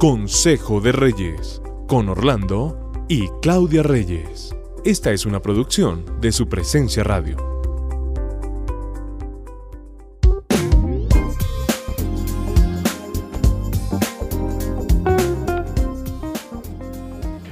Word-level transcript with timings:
Consejo 0.00 0.80
de 0.80 0.92
Reyes, 0.92 1.60
con 1.86 2.08
Orlando 2.08 2.90
y 3.06 3.28
Claudia 3.42 3.82
Reyes. 3.82 4.56
Esta 4.82 5.12
es 5.12 5.26
una 5.26 5.42
producción 5.42 6.06
de 6.22 6.32
su 6.32 6.48
presencia 6.48 7.04
radio. 7.04 7.36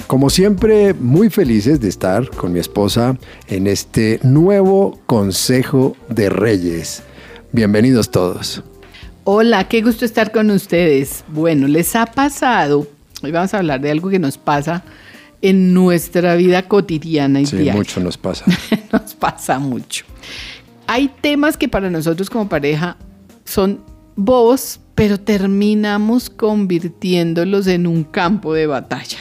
Como 0.06 0.30
siempre, 0.30 0.94
muy 0.94 1.28
felices 1.28 1.82
de 1.82 1.90
estar 1.90 2.30
con 2.30 2.54
mi 2.54 2.60
esposa 2.60 3.18
en 3.48 3.66
este 3.66 4.20
nuevo 4.22 4.98
Consejo 5.04 5.98
de 6.08 6.30
Reyes. 6.30 7.02
Bienvenidos 7.52 8.10
todos. 8.10 8.64
Hola, 9.30 9.68
qué 9.68 9.82
gusto 9.82 10.06
estar 10.06 10.32
con 10.32 10.50
ustedes. 10.50 11.22
Bueno, 11.28 11.68
les 11.68 11.94
ha 11.96 12.06
pasado, 12.06 12.86
hoy 13.22 13.30
vamos 13.30 13.52
a 13.52 13.58
hablar 13.58 13.78
de 13.78 13.90
algo 13.90 14.08
que 14.08 14.18
nos 14.18 14.38
pasa 14.38 14.84
en 15.42 15.74
nuestra 15.74 16.34
vida 16.34 16.62
cotidiana 16.62 17.42
y 17.42 17.44
sí, 17.44 17.70
mucho 17.74 18.00
nos 18.00 18.16
pasa. 18.16 18.46
nos 18.90 19.12
pasa 19.12 19.58
mucho. 19.58 20.06
Hay 20.86 21.10
temas 21.20 21.58
que 21.58 21.68
para 21.68 21.90
nosotros 21.90 22.30
como 22.30 22.48
pareja 22.48 22.96
son 23.44 23.82
bobos, 24.16 24.80
pero 24.94 25.20
terminamos 25.20 26.30
convirtiéndolos 26.30 27.66
en 27.66 27.86
un 27.86 28.04
campo 28.04 28.54
de 28.54 28.66
batalla. 28.66 29.18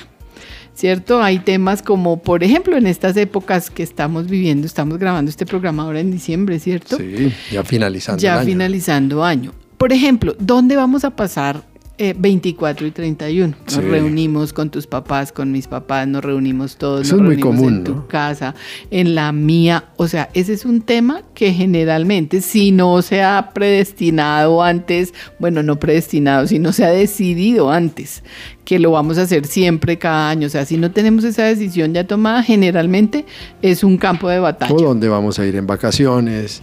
¿Cierto? 0.74 1.22
Hay 1.22 1.40
temas 1.40 1.82
como, 1.82 2.22
por 2.22 2.46
ejemplo, 2.46 2.78
en 2.78 2.88
estas 2.88 3.18
épocas 3.18 3.70
que 3.70 3.84
estamos 3.84 4.28
viviendo, 4.28 4.68
estamos 4.68 5.00
grabando 5.00 5.30
este 5.30 5.46
programa 5.46 5.84
ahora 5.84 6.00
en 6.00 6.12
diciembre, 6.12 6.60
¿cierto? 6.60 6.96
Sí, 6.96 7.34
ya 7.52 7.66
finalizando. 7.66 8.22
Ya 8.22 8.42
finalizando 8.42 9.22
año. 9.22 9.52
Por 9.78 9.94
ejemplo, 9.94 10.36
¿dónde 10.40 10.76
vamos 10.76 11.04
a 11.04 11.12
pasar 11.16 11.64
24 11.98 12.86
eh, 12.86 12.90
y 12.90 12.92
31. 12.92 13.56
Nos 13.66 13.84
reunimos 13.84 14.54
con 14.54 14.70
tus 14.70 14.86
papás, 14.86 15.32
con 15.32 15.52
mis 15.52 15.68
papás, 15.68 16.08
nos 16.08 16.24
reunimos 16.24 16.78
todos, 16.78 17.12
nos 17.12 17.20
reunimos 17.20 17.36
muy 17.36 17.42
común, 17.42 17.74
en 17.78 17.84
tu 17.84 18.08
casa, 18.08 18.54
en 18.92 19.16
la 19.16 19.32
mía. 19.32 19.86
O 19.98 20.08
sea, 20.08 20.30
ese 20.34 20.54
es 20.54 20.66
un 20.66 20.82
tema 20.82 21.24
que 21.34 21.54
generalmente, 21.54 22.42
si 22.42 22.72
no 22.72 23.02
se 23.02 23.24
ha 23.24 23.52
predestinado 23.54 24.62
antes, 24.62 25.14
bueno, 25.40 25.64
no 25.64 25.80
predestinado, 25.80 26.46
si 26.46 26.60
no 26.60 26.72
se 26.72 26.86
ha 26.86 26.90
decidido 26.90 27.72
antes, 27.72 28.24
que 28.64 28.78
lo 28.78 28.92
vamos 28.92 29.18
a 29.18 29.24
hacer 29.24 29.48
siempre 29.48 29.98
cada 29.98 30.30
año. 30.30 30.48
O 30.48 30.50
sea, 30.52 30.66
si 30.66 30.78
no 30.78 30.92
tenemos 30.92 31.24
esa 31.24 31.46
decisión 31.46 31.94
ya 31.96 32.06
tomada, 32.06 32.44
generalmente 32.44 33.26
es 33.64 33.84
un 33.84 33.98
campo 33.98 34.30
de 34.30 34.38
batalla. 34.38 34.74
O 34.74 34.80
dónde 34.80 35.10
vamos 35.10 35.40
a 35.40 35.46
ir 35.48 35.56
en 35.56 35.66
vacaciones, 35.66 36.62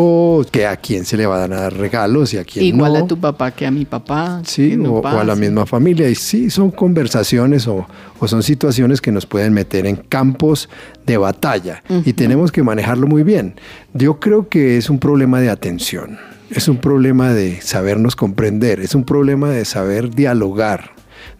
o 0.00 0.44
que 0.48 0.64
a 0.64 0.76
quién 0.76 1.04
se 1.04 1.16
le 1.16 1.26
va 1.26 1.42
a 1.42 1.48
dar 1.48 1.76
regalos 1.76 2.32
y 2.32 2.38
a 2.38 2.44
quién 2.44 2.64
Igual 2.64 2.94
a 2.94 3.06
tu 3.08 3.18
papá 3.18 3.50
que 3.50 3.66
a 3.66 3.72
mi 3.72 3.84
papá. 3.84 4.40
Sí, 4.44 4.78
o, 4.78 5.04
a 5.04 5.24
la 5.24 5.34
misma 5.34 5.66
familia. 5.66 6.08
Y 6.08 6.14
sí, 6.14 6.50
son 6.50 6.70
conversaciones 6.70 7.66
o, 7.66 7.84
son 8.24 8.44
situaciones 8.44 9.00
que 9.00 9.10
nos 9.10 9.26
pueden 9.26 9.52
meter 9.52 9.86
en 9.86 9.96
campos 9.96 10.68
de 11.04 11.16
batalla 11.16 11.82
y 12.04 12.12
tenemos 12.12 12.52
que 12.52 12.62
manejarlo 12.62 13.08
muy 13.08 13.24
bien. 13.24 13.56
Yo 13.92 14.20
creo 14.20 14.48
que 14.48 14.76
es 14.76 14.88
un 14.88 15.00
problema 15.00 15.40
de 15.40 15.50
atención, 15.50 16.16
es 16.48 16.68
un 16.68 16.76
problema 16.76 17.34
de 17.34 17.60
sabernos 17.60 18.14
comprender, 18.14 18.78
es 18.78 18.94
un 18.94 19.02
problema 19.02 19.50
de 19.50 19.64
saber 19.64 20.14
dialogar, 20.14 20.92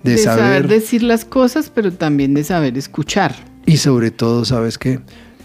de, 0.02 0.18
saber, 0.18 0.44
saber 0.44 0.68
decir 0.68 1.04
las 1.04 1.24
cosas, 1.24 1.70
pero 1.72 1.92
también 1.92 2.34
de 2.34 2.42
saber 2.42 2.76
escuchar. 2.76 3.36
Y 3.66 3.76
sobre 3.76 4.10
todo, 4.10 4.44
¿sabes 4.44 4.78
qué? 4.78 4.98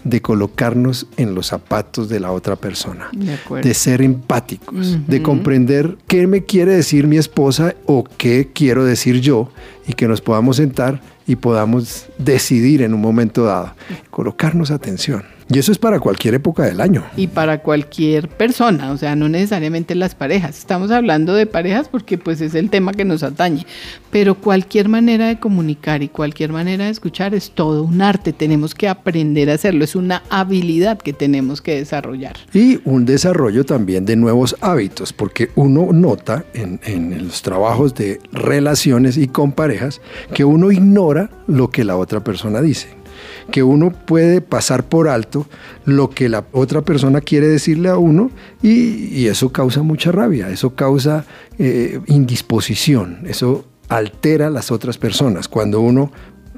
De 0.04 0.20
colocarnos 0.20 1.06
en 1.16 1.34
los 1.34 1.48
zapatos 1.48 2.08
de 2.08 2.20
la 2.20 2.30
otra 2.30 2.56
persona, 2.56 3.10
de, 3.12 3.74
ser 3.74 4.02
empáticos, 4.02 5.06
de 5.06 5.22
comprender 5.22 5.96
qué 6.06 6.26
me 6.26 6.44
quiere 6.44 6.72
decir 6.72 7.06
mi 7.06 7.16
esposa 7.16 7.74
o 7.86 8.04
qué 8.04 8.50
quiero 8.52 8.84
decir 8.84 9.20
yo 9.20 9.50
y 9.86 9.94
que 9.94 10.06
nos 10.06 10.20
podamos 10.20 10.56
sentar 10.56 11.00
y 11.26 11.36
podamos 11.36 12.06
decidir 12.18 12.82
en 12.82 12.92
un 12.94 13.00
momento 13.00 13.44
dado, 13.44 13.74
colocarnos 14.10 14.70
atención. 14.70 15.24
Y 15.52 15.58
eso 15.58 15.72
es 15.72 15.78
para 15.78 16.00
cualquier 16.00 16.34
época 16.34 16.64
del 16.64 16.80
año. 16.80 17.04
Y 17.16 17.26
para 17.26 17.58
cualquier 17.58 18.28
persona, 18.28 18.92
o 18.92 18.96
sea, 18.96 19.14
no 19.14 19.28
necesariamente 19.28 19.94
las 19.94 20.14
parejas. 20.14 20.58
Estamos 20.58 20.90
hablando 20.90 21.34
de 21.34 21.46
parejas 21.46 21.88
porque 21.88 22.16
pues 22.16 22.40
es 22.40 22.54
el 22.54 22.70
tema 22.70 22.92
que 22.92 23.04
nos 23.04 23.22
atañe. 23.22 23.66
Pero 24.10 24.36
cualquier 24.36 24.88
manera 24.88 25.26
de 25.26 25.38
comunicar 25.38 26.02
y 26.02 26.08
cualquier 26.08 26.52
manera 26.52 26.86
de 26.86 26.90
escuchar 26.90 27.34
es 27.34 27.50
todo 27.50 27.82
un 27.82 28.00
arte. 28.00 28.32
Tenemos 28.32 28.74
que 28.74 28.88
aprender 28.88 29.50
a 29.50 29.54
hacerlo. 29.54 29.84
Es 29.84 29.96
una 29.96 30.22
habilidad 30.30 30.98
que 30.98 31.12
tenemos 31.12 31.60
que 31.60 31.76
desarrollar. 31.76 32.36
Y 32.52 32.80
un 32.84 33.04
desarrollo 33.04 33.64
también 33.64 34.06
de 34.06 34.16
nuevos 34.16 34.56
hábitos, 34.60 35.12
porque 35.12 35.50
uno 35.56 35.88
nota 35.92 36.44
en, 36.54 36.80
en 36.84 37.24
los 37.24 37.42
trabajos 37.42 37.94
de 37.94 38.20
relaciones 38.32 39.18
y 39.18 39.28
con 39.28 39.52
parejas 39.52 40.00
que 40.32 40.44
uno 40.44 40.72
ignora 40.72 41.30
lo 41.46 41.70
que 41.70 41.84
la 41.84 41.96
otra 41.96 42.24
persona 42.24 42.62
dice 42.62 43.03
que 43.50 43.62
uno 43.62 43.90
puede 43.90 44.40
pasar 44.40 44.84
por 44.84 45.08
alto 45.08 45.46
lo 45.84 46.10
que 46.10 46.28
la 46.28 46.44
otra 46.52 46.82
persona 46.82 47.20
quiere 47.20 47.48
decirle 47.48 47.88
a 47.88 47.98
uno 47.98 48.30
y, 48.62 49.26
eso 49.26 49.50
causa 49.52 49.82
mucha 49.82 50.12
rabia, 50.12 50.50
eso 50.50 50.74
causa 50.74 51.24
eh, 51.58 52.00
indisposición, 52.06 53.20
eso 53.26 53.64
altera 53.88 54.48
a 54.48 54.50
las 54.50 54.70
otras 54.70 54.98
personas. 54.98 55.48
Cuando 55.48 55.80
uno 55.80 56.12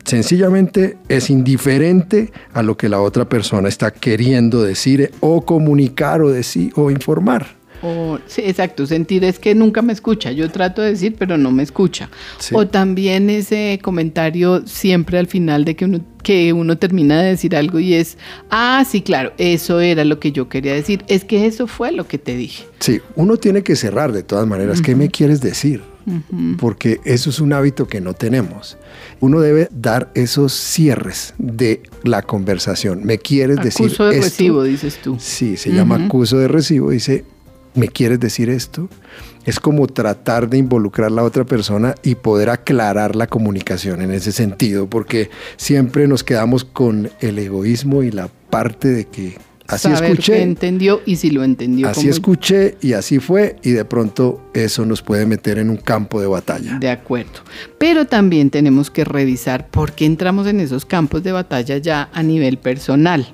sencillamente 0.05 0.99
es 1.09 1.31
indiferente 1.31 2.33
a 2.53 2.63
lo 2.63 2.77
que 2.77 2.89
la 2.89 3.01
otra 3.01 3.29
persona 3.29 3.69
está 3.69 3.91
queriendo 3.91 4.63
decir 4.63 5.13
o 5.21 5.45
comunicar 5.45 6.23
o 6.23 6.31
decir 6.31 6.73
o 6.77 6.91
informar. 6.91 7.56
O, 7.83 8.19
sí, 8.27 8.43
exacto, 8.45 8.87
sentir 8.87 9.25
es 9.25 9.39
que 9.39 9.55
nunca 9.55 9.83
me 9.83 9.93
escucha. 9.93 10.33
Yo 10.33 10.51
trato 10.51 10.83
de 10.83 10.91
decir, 10.91 11.15
pero 11.19 11.37
no 11.37 11.51
me 11.51 11.63
escucha. 11.63 12.09
O 12.53 12.67
también 12.67 13.31
ese 13.31 13.79
comentario 13.83 14.67
siempre 14.67 15.19
al 15.19 15.27
final 15.27 15.65
de 15.65 15.77
que 15.77 15.85
uno, 15.85 16.01
que 16.23 16.53
uno 16.53 16.79
termina 16.79 17.23
de 17.23 17.31
decir 17.31 17.55
algo 17.55 17.79
y 17.79 17.95
es, 17.95 18.19
ah, 18.51 18.85
sí, 18.89 19.03
claro, 19.03 19.33
eso 19.39 19.81
era 19.81 20.05
lo 20.05 20.19
que 20.19 20.33
yo 20.33 20.49
quería 20.49 20.75
decir. 20.75 21.05
Es 21.09 21.25
que 21.25 21.47
eso 21.47 21.67
fue 21.67 21.93
lo 21.93 22.07
que 22.09 22.19
te 22.19 22.37
dije. 22.37 22.65
Sí, 22.81 23.01
uno 23.15 23.37
tiene 23.37 23.63
que 23.63 23.77
cerrar 23.77 24.13
de 24.13 24.23
todas 24.23 24.47
maneras. 24.47 24.81
¿Qué 24.81 24.95
me 24.95 25.09
quieres 25.09 25.41
decir? 25.41 25.83
Porque 26.59 27.01
eso 27.05 27.31
es 27.31 27.41
un 27.41 27.53
hábito 27.53 27.89
que 27.89 28.01
no 28.01 28.15
tenemos. 28.15 28.79
Uno 29.19 29.41
debe 29.41 29.69
dar 29.73 30.13
esos 30.15 30.53
cierres 30.53 31.35
de 31.39 31.83
la 32.05 32.23
conversación. 32.23 33.05
¿Me 33.05 33.19
quieres 33.19 33.57
decir? 33.57 33.87
Acuso 33.87 34.07
de 34.07 34.21
recibo, 34.21 34.63
dices 34.63 35.01
tú. 35.03 35.17
Sí, 35.19 35.57
se 35.57 35.73
llama 35.73 35.97
acuso 36.07 36.39
de 36.39 36.47
recibo. 36.47 36.91
Dice, 36.91 37.25
¿me 37.77 37.89
quieres 37.89 38.21
decir 38.21 38.51
esto? 38.51 38.89
Es 39.45 39.61
como 39.61 39.87
tratar 39.87 40.49
de 40.49 40.59
involucrar 40.59 41.09
a 41.09 41.15
la 41.15 41.23
otra 41.23 41.45
persona 41.45 41.95
y 42.03 42.17
poder 42.17 42.51
aclarar 42.51 43.15
la 43.15 43.29
comunicación 43.29 44.03
en 44.03 44.11
ese 44.11 44.33
sentido, 44.33 44.89
porque 44.89 45.31
siempre 45.57 46.09
nos 46.09 46.25
quedamos 46.25 46.65
con 46.65 47.11
el 47.21 47.39
egoísmo 47.39 48.03
y 48.03 48.11
la 48.11 48.29
parte 48.51 48.89
de 48.89 49.05
que 49.05 49.39
así 49.69 49.91
escuché. 49.93 50.43
entendió 50.43 51.01
y 51.07 51.17
si 51.17 51.31
lo 51.31 51.45
entendió. 51.45 51.89
Así 51.89 52.09
escuché 52.09 52.77
y 52.81 52.95
así 52.95 53.21
fue 53.21 53.57
y 53.63 53.71
de 53.71 53.85
pronto 53.85 54.46
eso 54.65 54.85
nos 54.85 55.03
puede 55.03 55.27
meter 55.27 55.59
en 55.59 55.71
un 55.71 55.77
campo 55.77 56.21
de 56.21 56.27
batalla. 56.27 56.79
De 56.79 56.91
acuerdo. 56.91 57.41
Pero 57.79 58.07
también 58.07 58.51
tenemos 58.51 58.91
que 58.91 59.05
revisar 59.05 59.69
por 59.69 59.93
qué 59.93 60.07
entramos 60.07 60.47
en 60.47 60.61
esos 60.61 60.85
campos 60.85 61.23
de 61.23 61.33
batalla 61.33 61.79
ya 61.79 62.09
a 62.13 62.23
nivel 62.23 62.59
personal. 62.59 63.27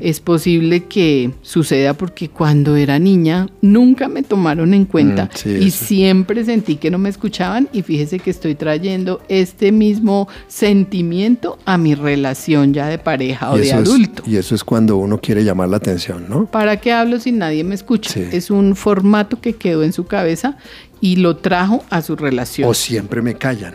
Es 0.00 0.20
posible 0.20 0.84
que 0.84 1.32
suceda 1.42 1.94
porque 1.94 2.28
cuando 2.28 2.76
era 2.76 2.98
niña 2.98 3.48
nunca 3.60 4.08
me 4.08 4.22
tomaron 4.22 4.74
en 4.74 4.84
cuenta 4.84 5.30
mm, 5.44 5.62
y 5.62 5.70
siempre 5.70 6.44
sentí 6.44 6.76
que 6.76 6.90
no 6.90 6.98
me 6.98 7.08
escuchaban 7.08 7.68
y 7.72 7.82
fíjese 7.82 8.18
que 8.18 8.30
estoy 8.30 8.54
trayendo 8.54 9.22
este 9.28 9.72
mismo 9.72 10.28
sentimiento 10.48 11.58
a 11.64 11.78
mi 11.78 11.94
relación 11.94 12.74
ya 12.74 12.88
de 12.88 12.98
pareja 12.98 13.52
o 13.52 13.58
de 13.58 13.72
adulto. 13.72 14.22
y 14.26 14.36
eso 14.36 14.54
es 14.54 14.64
cuando 14.64 14.96
uno 14.96 15.20
quiere 15.20 15.44
llamar 15.44 15.68
la 15.68 15.78
atención, 15.78 16.26
¿no? 16.28 16.46
¿Para 16.46 16.78
qué 16.78 16.92
hablo 16.92 17.18
si 17.18 17.32
nadie 17.32 17.64
me 17.64 17.74
escucha? 17.74 18.18
Es 18.32 18.50
un 18.50 18.76
formato 18.76 19.40
que 19.40 19.54
quedó 19.54 19.82
en 19.82 19.92
su 19.92 20.04
cabeza 20.06 20.56
y 21.00 21.16
lo 21.16 21.36
trajo 21.36 21.84
a 21.90 22.02
su 22.02 22.16
relación. 22.16 22.68
O 22.68 22.74
siempre 22.74 23.22
me 23.22 23.34
callan. 23.34 23.74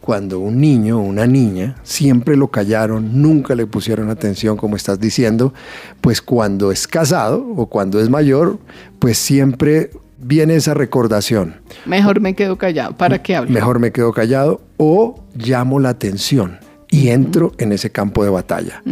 Cuando 0.00 0.38
un 0.38 0.60
niño 0.60 0.98
o 0.98 1.02
una 1.02 1.26
niña 1.26 1.74
siempre 1.82 2.36
lo 2.36 2.48
callaron, 2.48 3.20
nunca 3.20 3.54
le 3.54 3.66
pusieron 3.66 4.08
atención, 4.08 4.56
como 4.56 4.76
estás 4.76 5.00
diciendo, 5.00 5.52
pues 6.00 6.22
cuando 6.22 6.70
es 6.70 6.86
casado 6.86 7.44
o 7.56 7.66
cuando 7.66 8.00
es 8.00 8.08
mayor, 8.08 8.58
pues 9.00 9.18
siempre 9.18 9.90
viene 10.18 10.54
esa 10.54 10.74
recordación. 10.74 11.56
Mejor 11.86 12.20
me 12.20 12.34
quedo 12.34 12.56
callado. 12.56 12.96
¿Para 12.96 13.22
qué 13.22 13.34
hablo? 13.34 13.50
Mejor 13.50 13.80
me 13.80 13.90
quedo 13.90 14.12
callado 14.12 14.60
o 14.76 15.24
llamo 15.34 15.80
la 15.80 15.88
atención 15.90 16.58
y 16.88 17.08
entro 17.08 17.52
en 17.58 17.72
ese 17.72 17.90
campo 17.90 18.22
de 18.22 18.30
batalla. 18.30 18.82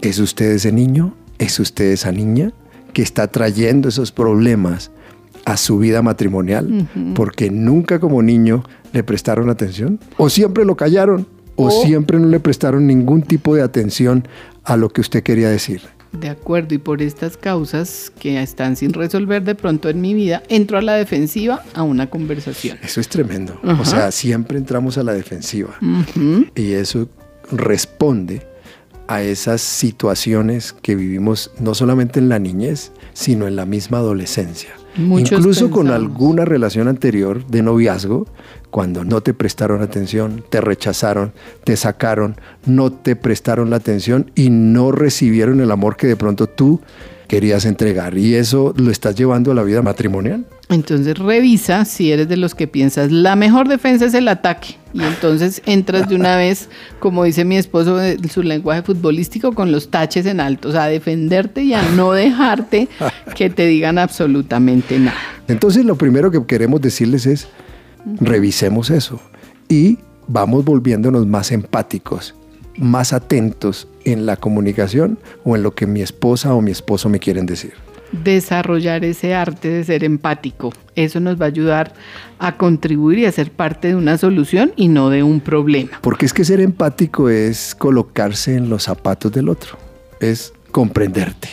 ¿Es 0.00 0.18
usted 0.18 0.52
ese 0.52 0.72
niño? 0.72 1.14
¿Es 1.38 1.60
usted 1.60 1.92
esa 1.92 2.10
niña 2.10 2.52
que 2.92 3.02
está 3.02 3.26
trayendo 3.28 3.88
esos 3.88 4.12
problemas 4.12 4.90
a 5.44 5.56
su 5.56 5.78
vida 5.78 6.02
matrimonial 6.02 6.88
porque 7.14 7.50
nunca 7.50 8.00
como 8.00 8.22
niño 8.22 8.64
le 8.92 9.02
prestaron 9.02 9.50
atención? 9.50 10.00
¿O 10.16 10.28
siempre 10.30 10.64
lo 10.64 10.76
callaron? 10.76 11.26
¿O, 11.56 11.70
siempre 11.70 12.18
no 12.18 12.26
le 12.26 12.40
prestaron 12.40 12.86
ningún 12.86 13.22
tipo 13.22 13.54
de 13.54 13.62
atención 13.62 14.26
a 14.64 14.76
lo 14.76 14.88
que 14.88 15.00
usted 15.00 15.22
quería 15.22 15.48
decir? 15.48 15.82
De 16.10 16.28
acuerdo, 16.28 16.74
y 16.74 16.78
por 16.78 17.02
estas 17.02 17.36
causas 17.36 18.12
que 18.18 18.40
están 18.40 18.76
sin 18.76 18.92
resolver 18.92 19.42
de 19.42 19.54
pronto 19.54 19.88
en 19.88 20.00
mi 20.00 20.14
vida, 20.14 20.42
entro 20.48 20.78
a 20.78 20.82
la 20.82 20.94
defensiva 20.94 21.62
a 21.74 21.82
una 21.82 22.08
conversación. 22.08 22.78
Eso 22.82 23.00
es 23.00 23.08
tremendo. 23.08 23.60
O 23.80 23.84
sea, 23.84 24.12
siempre 24.12 24.58
entramos 24.58 24.96
a 24.98 25.02
la 25.02 25.12
defensiva. 25.12 25.76
Y 26.54 26.72
eso 26.72 27.08
responde 27.50 28.46
a 29.06 29.22
esas 29.22 29.60
situaciones 29.60 30.72
que 30.72 30.94
vivimos 30.94 31.50
no 31.60 31.74
solamente 31.74 32.20
en 32.20 32.28
la 32.28 32.38
niñez, 32.38 32.92
sino 33.12 33.46
en 33.46 33.56
la 33.56 33.66
misma 33.66 33.98
adolescencia. 33.98 34.70
Incluso 34.96 35.70
con 35.70 35.90
alguna 35.90 36.44
relación 36.44 36.88
anterior 36.88 37.46
de 37.46 37.62
noviazgo, 37.62 38.26
cuando 38.70 39.04
no 39.04 39.20
te 39.20 39.34
prestaron 39.34 39.82
atención, 39.82 40.44
te 40.48 40.60
rechazaron, 40.60 41.32
te 41.64 41.76
sacaron, 41.76 42.36
no 42.66 42.92
te 42.92 43.16
prestaron 43.16 43.70
la 43.70 43.76
atención 43.76 44.30
y 44.34 44.50
no 44.50 44.92
recibieron 44.92 45.60
el 45.60 45.70
amor 45.70 45.96
que 45.96 46.06
de 46.06 46.16
pronto 46.16 46.48
tú 46.48 46.80
querías 47.26 47.64
entregar. 47.64 48.16
Y 48.16 48.34
eso 48.34 48.74
lo 48.76 48.90
estás 48.90 49.14
llevando 49.14 49.52
a 49.52 49.54
la 49.54 49.62
vida 49.62 49.82
matrimonial. 49.82 50.44
Entonces 50.68 51.18
revisa 51.18 51.84
si 51.84 52.10
eres 52.10 52.28
de 52.28 52.36
los 52.36 52.54
que 52.54 52.66
piensas, 52.66 53.12
la 53.12 53.36
mejor 53.36 53.68
defensa 53.68 54.06
es 54.06 54.14
el 54.14 54.28
ataque. 54.28 54.76
Y 54.92 55.02
entonces 55.02 55.60
entras 55.66 56.08
de 56.08 56.14
una 56.14 56.36
vez, 56.38 56.68
como 57.00 57.24
dice 57.24 57.44
mi 57.44 57.56
esposo 57.56 58.02
en 58.02 58.28
su 58.28 58.42
lenguaje 58.42 58.82
futbolístico, 58.82 59.52
con 59.52 59.72
los 59.72 59.90
taches 59.90 60.26
en 60.26 60.40
alto, 60.40 60.68
o 60.68 60.72
sea, 60.72 60.84
a 60.84 60.88
defenderte 60.88 61.62
y 61.62 61.74
a 61.74 61.82
no 61.90 62.12
dejarte 62.12 62.88
que 63.34 63.50
te 63.50 63.66
digan 63.66 63.98
absolutamente 63.98 64.98
nada. 64.98 65.18
Entonces 65.48 65.84
lo 65.84 65.96
primero 65.96 66.30
que 66.30 66.44
queremos 66.46 66.80
decirles 66.80 67.26
es, 67.26 67.48
revisemos 68.20 68.90
eso 68.90 69.20
y 69.68 69.98
vamos 70.26 70.64
volviéndonos 70.64 71.26
más 71.26 71.52
empáticos, 71.52 72.34
más 72.76 73.12
atentos 73.12 73.88
en 74.04 74.26
la 74.26 74.36
comunicación 74.36 75.18
o 75.44 75.56
en 75.56 75.62
lo 75.62 75.74
que 75.74 75.86
mi 75.86 76.02
esposa 76.02 76.54
o 76.54 76.60
mi 76.60 76.70
esposo 76.70 77.08
me 77.08 77.18
quieren 77.18 77.46
decir 77.46 77.72
desarrollar 78.22 79.04
ese 79.04 79.34
arte 79.34 79.68
de 79.68 79.84
ser 79.84 80.04
empático. 80.04 80.72
Eso 80.94 81.18
nos 81.20 81.40
va 81.40 81.46
a 81.46 81.48
ayudar 81.48 81.94
a 82.38 82.56
contribuir 82.56 83.20
y 83.20 83.26
a 83.26 83.32
ser 83.32 83.50
parte 83.50 83.88
de 83.88 83.96
una 83.96 84.18
solución 84.18 84.72
y 84.76 84.88
no 84.88 85.10
de 85.10 85.22
un 85.22 85.40
problema. 85.40 85.98
Porque 86.00 86.26
es 86.26 86.32
que 86.32 86.44
ser 86.44 86.60
empático 86.60 87.28
es 87.28 87.74
colocarse 87.74 88.54
en 88.54 88.68
los 88.68 88.84
zapatos 88.84 89.32
del 89.32 89.48
otro, 89.48 89.76
es 90.20 90.52
comprenderte. 90.70 91.48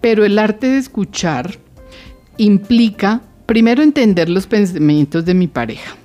Pero 0.00 0.24
el 0.24 0.38
arte 0.38 0.68
de 0.68 0.78
escuchar 0.78 1.58
implica, 2.36 3.22
primero, 3.46 3.82
entender 3.82 4.28
los 4.28 4.46
pensamientos 4.46 5.24
de 5.24 5.34
mi 5.34 5.48
pareja. 5.48 5.96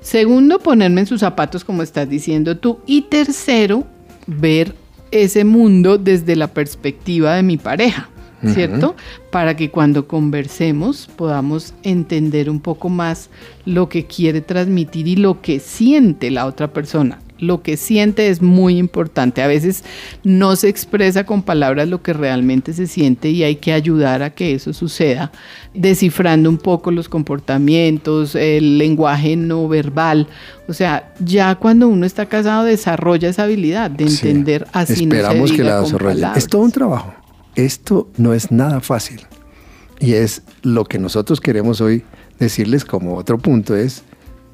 Segundo, 0.00 0.58
ponerme 0.58 1.02
en 1.02 1.06
sus 1.06 1.20
zapatos, 1.20 1.64
como 1.64 1.82
estás 1.82 2.08
diciendo 2.08 2.56
tú. 2.56 2.80
Y 2.86 3.02
tercero, 3.02 3.86
ver 4.26 4.74
ese 5.10 5.44
mundo 5.44 5.98
desde 5.98 6.36
la 6.36 6.48
perspectiva 6.48 7.34
de 7.34 7.42
mi 7.42 7.56
pareja. 7.56 8.08
¿cierto? 8.50 8.96
Para 9.30 9.56
que 9.56 9.70
cuando 9.70 10.08
conversemos 10.08 11.08
podamos 11.16 11.74
entender 11.82 12.50
un 12.50 12.60
poco 12.60 12.88
más 12.88 13.30
lo 13.64 13.88
que 13.88 14.06
quiere 14.06 14.40
transmitir 14.40 15.06
y 15.06 15.16
lo 15.16 15.40
que 15.40 15.60
siente 15.60 16.30
la 16.30 16.46
otra 16.46 16.72
persona. 16.72 17.20
Lo 17.42 17.62
que 17.62 17.76
siente 17.76 18.28
es 18.28 18.40
muy 18.40 18.78
importante. 18.78 19.42
A 19.42 19.46
veces 19.46 19.84
no 20.24 20.56
se 20.56 20.68
expresa 20.68 21.24
con 21.24 21.42
palabras 21.42 21.88
lo 21.88 22.02
que 22.02 22.12
realmente 22.12 22.72
se 22.72 22.86
siente 22.86 23.30
y 23.30 23.42
hay 23.42 23.56
que 23.56 23.72
ayudar 23.72 24.22
a 24.22 24.30
que 24.30 24.54
eso 24.54 24.72
suceda, 24.72 25.32
descifrando 25.74 26.48
un 26.48 26.58
poco 26.58 26.90
los 26.90 27.08
comportamientos, 27.08 28.34
el 28.34 28.78
lenguaje 28.78 29.36
no 29.36 29.68
verbal. 29.68 30.28
O 30.68 30.72
sea, 30.72 31.12
ya 31.18 31.54
cuando 31.56 31.88
uno 31.88 32.06
está 32.06 32.26
casado 32.26 32.64
desarrolla 32.64 33.28
esa 33.28 33.42
habilidad 33.42 33.90
de 33.90 34.04
entender 34.04 34.66
así. 34.72 35.02
Esperamos 35.04 35.52
que 35.52 35.62
la 35.62 35.80
desarrolle. 35.80 36.26
Es 36.36 36.46
todo 36.46 36.62
un 36.62 36.72
trabajo 36.72 37.14
esto 37.54 38.08
no 38.16 38.32
es 38.32 38.50
nada 38.50 38.80
fácil. 38.80 39.20
Y 40.00 40.14
es 40.14 40.42
lo 40.62 40.84
que 40.84 40.98
nosotros 40.98 41.40
queremos 41.40 41.80
hoy 41.80 42.04
decirles 42.38 42.84
como 42.84 43.16
otro 43.16 43.38
punto 43.38 43.76
es, 43.76 44.02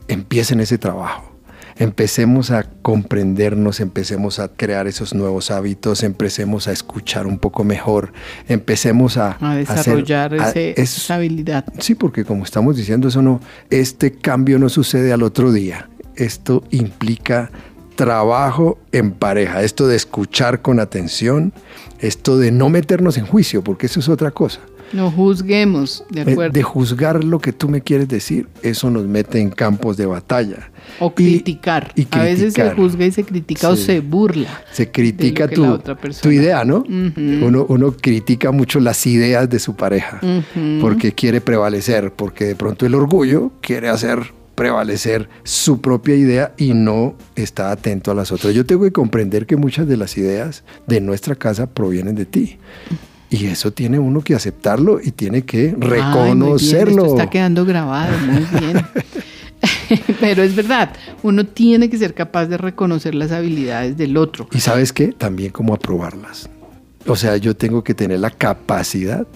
empiecen 0.08 0.60
ese 0.60 0.78
trabajo. 0.78 1.32
Empecemos 1.78 2.50
a 2.50 2.64
comprendernos, 2.82 3.80
empecemos 3.80 4.40
a 4.40 4.48
crear 4.48 4.86
esos 4.88 5.14
nuevos 5.14 5.50
hábitos, 5.50 6.02
empecemos 6.02 6.66
a 6.66 6.72
escuchar 6.72 7.26
un 7.26 7.38
poco 7.38 7.62
mejor, 7.64 8.12
empecemos 8.48 9.16
a, 9.16 9.36
a 9.40 9.54
desarrollar 9.54 10.34
esa 10.34 11.14
habilidad. 11.14 11.64
Sí, 11.78 11.94
porque 11.94 12.24
como 12.24 12.44
estamos 12.44 12.76
diciendo, 12.76 13.08
eso 13.08 13.22
no, 13.22 13.40
este 13.70 14.12
cambio 14.12 14.58
no 14.58 14.68
sucede 14.68 15.12
al 15.12 15.22
otro 15.22 15.52
día. 15.52 15.88
Esto 16.16 16.64
implica 16.70 17.50
trabajo 17.98 18.78
en 18.92 19.10
pareja, 19.10 19.62
esto 19.62 19.88
de 19.88 19.96
escuchar 19.96 20.62
con 20.62 20.78
atención, 20.78 21.52
esto 21.98 22.38
de 22.38 22.52
no 22.52 22.68
meternos 22.70 23.18
en 23.18 23.26
juicio, 23.26 23.62
porque 23.64 23.86
eso 23.86 23.98
es 23.98 24.08
otra 24.08 24.30
cosa. 24.30 24.60
No 24.92 25.10
juzguemos, 25.10 26.04
de 26.10 26.22
eh, 26.22 26.32
acuerdo. 26.32 26.52
De 26.52 26.62
juzgar 26.62 27.24
lo 27.24 27.40
que 27.40 27.52
tú 27.52 27.68
me 27.68 27.80
quieres 27.80 28.08
decir, 28.08 28.48
eso 28.62 28.90
nos 28.90 29.04
mete 29.04 29.40
en 29.40 29.50
campos 29.50 29.96
de 29.96 30.06
batalla. 30.06 30.70
O 31.00 31.14
criticar. 31.14 31.92
A 32.10 32.22
veces 32.22 32.54
se 32.54 32.70
juzga 32.70 33.06
y 33.06 33.12
se 33.12 33.24
critica 33.24 33.68
o 33.68 33.76
se 33.76 34.00
burla. 34.00 34.62
Se 34.72 34.90
critica 34.90 35.48
tu, 35.48 35.78
tu, 36.22 36.30
idea, 36.30 36.64
¿no? 36.64 36.84
uno, 36.86 37.66
uno, 37.68 37.92
critica 37.92 38.50
mucho 38.50 38.80
las 38.80 39.06
ideas 39.06 39.48
de 39.50 39.58
su 39.58 39.76
pareja 39.76 40.20
porque 40.80 41.12
quiere 41.12 41.40
prevalecer, 41.40 42.12
porque 42.12 42.44
de 42.44 42.56
pronto 42.56 42.86
el 42.86 42.94
orgullo 42.94 43.52
quiere 43.60 43.88
hacer 43.88 44.38
prevalecer 44.58 45.28
su 45.44 45.80
propia 45.80 46.16
idea 46.16 46.52
y 46.56 46.74
no 46.74 47.14
está 47.36 47.70
atento 47.70 48.10
a 48.10 48.14
las 48.14 48.32
otras. 48.32 48.54
Yo 48.54 48.66
tengo 48.66 48.82
que 48.82 48.90
comprender 48.90 49.46
que 49.46 49.54
muchas 49.54 49.86
de 49.86 49.96
las 49.96 50.18
ideas 50.18 50.64
de 50.88 51.00
nuestra 51.00 51.36
casa 51.36 51.68
provienen 51.68 52.16
de 52.16 52.26
ti. 52.26 52.58
Y 53.30 53.46
eso 53.46 53.72
tiene 53.72 53.98
uno 53.98 54.22
que 54.22 54.34
aceptarlo 54.34 55.00
y 55.02 55.10
tiene 55.10 55.42
que 55.42 55.74
reconocerlo. 55.78 57.02
Esto 57.02 57.18
está 57.18 57.30
quedando 57.30 57.64
grabado, 57.64 58.16
muy 58.18 58.46
bien. 58.58 58.86
Pero 60.20 60.42
es 60.42 60.54
verdad, 60.54 60.94
uno 61.22 61.44
tiene 61.44 61.90
que 61.90 61.98
ser 61.98 62.14
capaz 62.14 62.46
de 62.46 62.56
reconocer 62.56 63.14
las 63.14 63.32
habilidades 63.32 63.96
del 63.96 64.16
otro. 64.16 64.48
Y 64.52 64.60
sabes 64.60 64.92
qué, 64.92 65.08
también 65.08 65.50
cómo 65.50 65.74
aprobarlas. 65.74 66.48
O 67.06 67.16
sea, 67.16 67.36
yo 67.36 67.56
tengo 67.56 67.82
que 67.84 67.94
tener 67.94 68.20
la 68.20 68.30
capacidad 68.30 69.26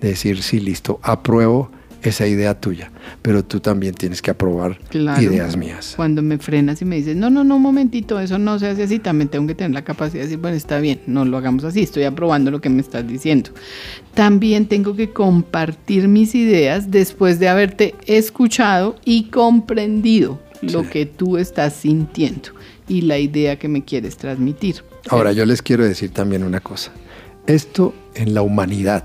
de 0.00 0.08
decir, 0.08 0.42
sí, 0.42 0.60
listo, 0.60 1.00
apruebo 1.02 1.70
esa 2.02 2.26
idea 2.26 2.58
tuya, 2.58 2.90
pero 3.22 3.44
tú 3.44 3.60
también 3.60 3.94
tienes 3.94 4.20
que 4.20 4.30
aprobar 4.30 4.78
ideas 5.20 5.56
mías. 5.56 5.94
Cuando 5.96 6.22
me 6.22 6.38
frenas 6.38 6.82
y 6.82 6.84
me 6.84 6.96
dices, 6.96 7.16
no, 7.16 7.30
no, 7.30 7.44
no, 7.44 7.56
un 7.56 7.62
momentito, 7.62 8.18
eso 8.20 8.38
no 8.38 8.58
se 8.58 8.68
hace 8.68 8.82
así, 8.82 8.98
también 8.98 9.28
tengo 9.28 9.46
que 9.46 9.54
tener 9.54 9.72
la 9.72 9.82
capacidad 9.82 10.22
de 10.22 10.26
decir, 10.26 10.38
bueno, 10.38 10.56
está 10.56 10.80
bien, 10.80 11.00
no 11.06 11.24
lo 11.24 11.36
hagamos 11.36 11.64
así, 11.64 11.82
estoy 11.82 12.04
aprobando 12.04 12.50
lo 12.50 12.60
que 12.60 12.68
me 12.68 12.80
estás 12.80 13.06
diciendo. 13.06 13.50
También 14.14 14.66
tengo 14.66 14.96
que 14.96 15.10
compartir 15.10 16.08
mis 16.08 16.34
ideas 16.34 16.90
después 16.90 17.38
de 17.38 17.48
haberte 17.48 17.94
escuchado 18.06 18.96
y 19.04 19.24
comprendido 19.24 20.40
lo 20.60 20.88
que 20.88 21.06
tú 21.06 21.38
estás 21.38 21.74
sintiendo 21.74 22.50
y 22.88 23.02
la 23.02 23.18
idea 23.18 23.58
que 23.58 23.68
me 23.68 23.84
quieres 23.84 24.16
transmitir. 24.16 24.82
Ahora, 25.08 25.32
yo 25.32 25.44
les 25.46 25.62
quiero 25.62 25.84
decir 25.84 26.10
también 26.10 26.44
una 26.44 26.60
cosa. 26.60 26.92
Esto 27.46 27.94
en 28.14 28.34
la 28.34 28.42
humanidad 28.42 29.04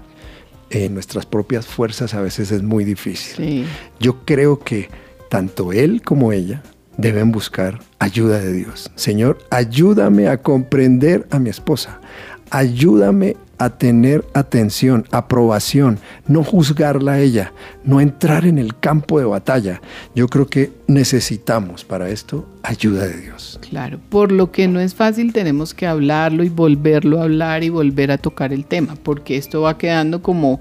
en 0.69 0.93
nuestras 0.93 1.25
propias 1.25 1.65
fuerzas 1.65 2.13
a 2.13 2.21
veces 2.21 2.51
es 2.51 2.63
muy 2.63 2.83
difícil. 2.83 3.65
Yo 4.00 4.25
creo 4.25 4.59
que 4.59 4.89
tanto 5.29 5.74
él 5.74 6.01
como 6.01 6.31
ella 6.31 6.63
deben 6.97 7.31
buscar 7.31 7.79
ayuda 8.00 8.39
de 8.39 8.53
Dios. 8.53 8.91
Señor, 8.95 9.38
ayúdame 9.50 10.27
a 10.27 10.41
comprender 10.41 11.27
a 11.29 11.39
mi 11.39 11.50
esposa. 11.50 12.01
Ayúdame 12.50 13.36
a 13.58 13.70
tener 13.72 14.26
atención, 14.34 15.06
aprobación, 15.12 16.00
no 16.28 16.44
juzgarla 16.44 17.14
a 17.14 17.20
ella, 17.20 17.54
no 17.84 18.02
entrar 18.02 18.46
en 18.46 18.58
el 18.58 18.78
campo 18.78 19.20
de 19.20 19.26
batalla. 19.26 19.82
Yo 20.16 20.28
creo 20.28 20.48
que 20.48 20.72
necesitamos 20.88 21.84
para 21.84 22.10
esto 22.10 22.48
ayuda 22.64 23.06
de 23.06 23.22
Dios. 23.22 23.60
Claro, 23.70 24.00
por 24.10 24.32
lo 24.32 24.52
que 24.52 24.68
no 24.68 24.80
es 24.80 24.94
fácil 24.94 25.34
tenemos 25.34 25.74
que 25.74 25.88
hablarlo 25.88 26.44
y 26.44 26.50
volverlo 26.50 27.20
a 27.20 27.24
hablar 27.24 27.64
y 27.64 27.70
volver 27.70 28.12
a 28.12 28.18
tocar 28.18 28.54
el 28.54 28.66
tema, 28.66 28.96
porque 29.02 29.38
esto 29.38 29.62
va 29.62 29.78
quedando 29.78 30.22
como 30.22 30.60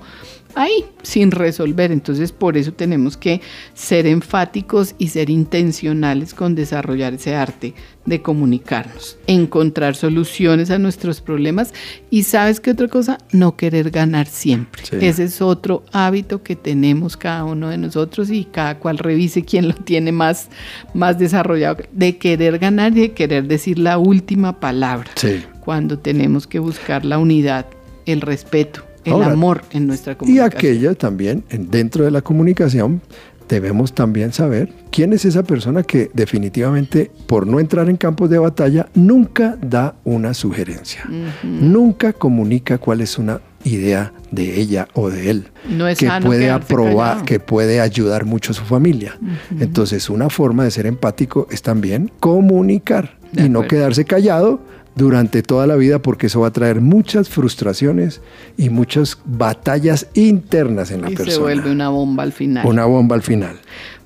ahí, 0.56 0.86
sin 1.02 1.30
resolver. 1.30 1.92
Entonces, 1.92 2.32
por 2.32 2.56
eso 2.56 2.72
tenemos 2.72 3.16
que 3.16 3.40
ser 3.75 4.06
enfáticos 4.06 4.94
y 4.98 5.08
ser 5.08 5.30
intencionales 5.30 6.34
con 6.34 6.54
desarrollar 6.54 7.14
ese 7.14 7.36
arte 7.36 7.75
de 8.06 8.22
comunicarnos, 8.22 9.18
encontrar 9.26 9.94
soluciones 9.96 10.70
a 10.70 10.78
nuestros 10.78 11.20
problemas 11.20 11.75
y 12.08 12.22
sabes 12.22 12.60
qué 12.60 12.70
otra 12.70 12.88
cosa, 12.88 13.18
no 13.32 13.56
querer 13.56 13.90
ganar 13.90 14.26
siempre. 14.26 14.82
Ese 15.06 15.25
es 15.25 15.42
otro 15.42 15.84
hábito 15.92 16.42
que 16.42 16.56
tenemos 16.56 17.16
cada 17.16 17.44
uno 17.44 17.68
de 17.68 17.78
nosotros 17.78 18.30
y 18.30 18.44
cada 18.44 18.78
cual 18.78 18.98
revise 18.98 19.44
quién 19.44 19.68
lo 19.68 19.75
tiene 19.75 20.12
más, 20.12 20.48
más 20.94 21.18
desarrollado, 21.18 21.78
de 21.92 22.16
querer 22.16 22.58
ganar 22.58 22.96
y 22.96 23.02
de 23.02 23.12
querer 23.12 23.46
decir 23.46 23.78
la 23.78 23.98
última 23.98 24.58
palabra. 24.58 25.10
Cuando 25.60 25.98
tenemos 25.98 26.46
que 26.46 26.60
buscar 26.60 27.04
la 27.04 27.18
unidad, 27.18 27.66
el 28.06 28.20
respeto 28.20 28.84
el 29.06 29.22
amor 29.22 29.62
en 29.70 29.86
nuestra 29.86 30.16
comunicación. 30.16 30.52
Y 30.52 30.56
aquella 30.56 30.94
también, 30.94 31.44
dentro 31.50 32.04
de 32.04 32.10
la 32.10 32.22
comunicación, 32.22 33.00
debemos 33.48 33.92
también 33.92 34.32
saber 34.32 34.72
quién 34.90 35.12
es 35.12 35.25
esa 35.25 35.42
persona 35.42 35.82
que 35.82 36.10
definitivamente, 36.12 37.10
por 37.26 37.46
no 37.46 37.60
entrar 37.60 37.88
en 37.88 37.96
campos 37.96 38.28
de 38.30 38.38
batalla, 38.38 38.88
nunca 38.94 39.56
da 39.60 39.94
una 40.04 40.34
sugerencia, 40.34 41.04
nunca 41.42 42.12
comunica 42.12 42.78
cuál 42.78 43.00
es 43.00 43.18
una 43.18 43.40
idea 43.64 44.12
de 44.30 44.60
ella 44.60 44.88
o 44.94 45.10
de 45.10 45.30
él 45.30 45.48
que 45.98 46.08
puede 46.22 46.50
aprobar, 46.50 47.25
que 47.25 47.40
puede 47.40 47.80
ayudar 47.80 48.25
mucho 48.25 48.52
a 48.52 48.54
su 48.54 48.64
familia. 48.64 49.18
Entonces, 49.58 50.10
una 50.10 50.28
forma 50.28 50.64
de 50.64 50.70
ser 50.70 50.86
empático 50.86 51.46
es 51.50 51.62
también 51.62 52.10
comunicar 52.20 53.16
y 53.32 53.48
no 53.48 53.66
quedarse 53.66 54.04
callado 54.04 54.60
durante 54.97 55.43
toda 55.43 55.67
la 55.67 55.76
vida 55.76 56.00
porque 56.00 56.26
eso 56.26 56.41
va 56.41 56.49
a 56.49 56.53
traer 56.53 56.81
muchas 56.81 57.29
frustraciones 57.29 58.21
y 58.57 58.71
muchas 58.71 59.19
batallas 59.25 60.09
internas 60.15 60.91
en 60.91 61.03
la 61.03 61.09
persona. 61.09 61.29
Y 61.29 61.35
se 61.35 61.41
vuelve 61.41 61.71
una 61.71 61.91
bomba 61.91 62.25
al 62.25 62.33
final. 62.33 62.67
Una 62.67 62.87
bomba 62.87 63.15
al 63.15 63.23
final. 63.23 63.61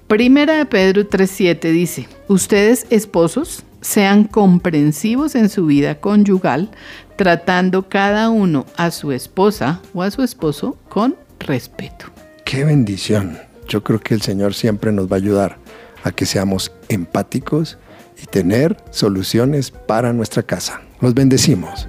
Primera 0.08 0.56
de 0.56 0.66
Pedro 0.66 1.08
3.7 1.08 1.72
dice, 1.72 2.08
ustedes 2.26 2.86
esposos 2.90 3.62
sean 3.80 4.24
comprensivos 4.24 5.36
en 5.36 5.48
su 5.48 5.66
vida 5.66 6.00
conyugal, 6.00 6.70
tratando 7.16 7.88
cada 7.88 8.28
uno 8.28 8.66
a 8.76 8.90
su 8.90 9.12
esposa 9.12 9.80
o 9.94 10.02
a 10.02 10.10
su 10.10 10.22
esposo 10.22 10.76
con 10.88 11.14
respeto. 11.38 12.06
Qué 12.44 12.64
bendición. 12.64 13.38
Yo 13.68 13.84
creo 13.84 14.00
que 14.00 14.14
el 14.14 14.22
Señor 14.22 14.54
siempre 14.54 14.90
nos 14.90 15.06
va 15.06 15.14
a 15.14 15.20
ayudar 15.20 15.58
a 16.02 16.10
que 16.10 16.26
seamos 16.26 16.72
empáticos 16.88 17.78
y 18.22 18.26
tener 18.26 18.76
soluciones 18.90 19.70
para 19.70 20.12
nuestra 20.12 20.42
casa. 20.42 20.82
Los 21.00 21.14
bendecimos. 21.14 21.88